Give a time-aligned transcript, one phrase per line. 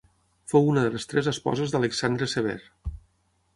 [0.53, 2.59] Fou una de les tres esposes d'Alexandre Sever.